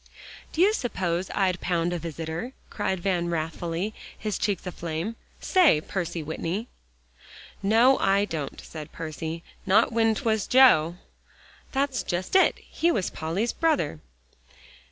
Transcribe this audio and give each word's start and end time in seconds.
"Do 0.51 0.61
you 0.61 0.73
suppose 0.73 1.29
I'd 1.35 1.61
pound 1.61 1.93
a 1.93 1.99
visitor?" 1.99 2.53
cried 2.71 3.01
Van 3.01 3.29
wrathfully, 3.29 3.93
his 4.17 4.39
cheeks 4.39 4.65
aflame. 4.65 5.15
"Say, 5.39 5.79
Percy 5.79 6.23
Whitney?" 6.23 6.67
"No, 7.61 7.99
I 7.99 8.25
don't," 8.25 8.59
said 8.61 8.91
Percy, 8.91 9.43
"not 9.67 9.91
when 9.91 10.15
'twas 10.15 10.47
Joe." 10.47 10.95
"That's 11.71 12.01
just 12.01 12.35
it. 12.35 12.55
He 12.57 12.91
was 12.91 13.11
Polly's 13.11 13.53
brother." 13.53 13.99